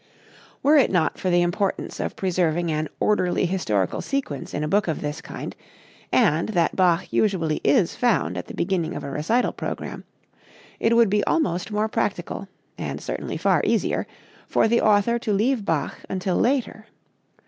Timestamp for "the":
1.29-1.43, 8.47-8.55, 14.67-14.81